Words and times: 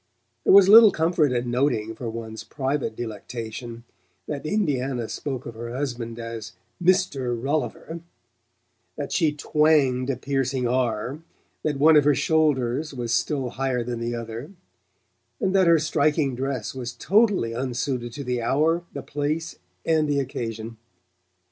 There 0.43 0.53
was 0.53 0.67
little 0.67 0.89
comfort 0.89 1.31
in 1.31 1.51
noting, 1.51 1.93
for 1.93 2.09
one's 2.09 2.43
private 2.43 2.95
delectation, 2.95 3.83
that 4.25 4.47
Indiana 4.47 5.07
spoke 5.07 5.45
of 5.45 5.53
her 5.53 5.69
husband 5.71 6.17
as 6.17 6.53
"Mr. 6.83 7.39
Rolliver," 7.39 7.99
that 8.97 9.11
she 9.11 9.31
twanged 9.31 10.09
a 10.09 10.15
piercing 10.17 10.67
R, 10.67 11.19
that 11.61 11.77
one 11.77 11.95
of 11.95 12.05
her 12.05 12.15
shoulders 12.15 12.95
was 12.95 13.13
still 13.13 13.49
higher 13.51 13.83
than 13.83 13.99
the 13.99 14.15
other, 14.15 14.49
and 15.39 15.53
that 15.53 15.67
her 15.67 15.77
striking 15.77 16.33
dress 16.35 16.73
was 16.73 16.93
totally 16.93 17.53
unsuited 17.53 18.11
to 18.13 18.23
the 18.23 18.41
hour, 18.41 18.83
the 18.93 19.03
place 19.03 19.57
and 19.85 20.09
the 20.09 20.19
occasion. 20.19 20.77